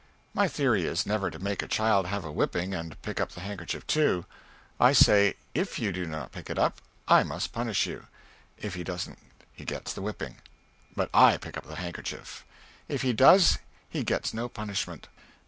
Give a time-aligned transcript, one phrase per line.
[0.33, 3.41] My theory is never to make a child have a whipping and pick up the
[3.41, 4.25] handkerchief too.
[4.79, 8.07] I say "If you do not pick it up, I must punish you,"
[8.57, 9.19] if he doesn't
[9.53, 10.37] he gets the whipping,
[10.95, 12.43] but I pick up the handkerchief,
[12.87, 13.59] if he does
[13.91, 15.07] he gets no punishment.